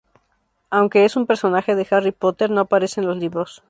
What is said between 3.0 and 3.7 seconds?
en los libros.